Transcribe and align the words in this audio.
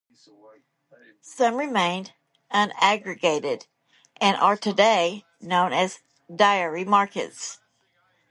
Some 1.21 1.57
remained 1.57 2.13
un-aggregated, 2.49 3.67
and 4.17 4.35
are 4.37 4.57
today 4.57 5.25
known 5.39 5.73
as 5.73 5.99
diary 6.35 6.85
markets. 6.85 7.59